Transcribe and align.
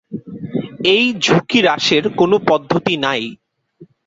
এই 0.93 1.05
ঝুঁকি 1.23 1.59
হ্রাসের 1.63 2.03
কোন 2.19 2.31
পদ্ধতি 2.49 2.95
নাই। 3.05 3.23